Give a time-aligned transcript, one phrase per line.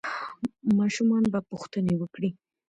[0.79, 2.29] ماشومان به پوښتنې وکړي.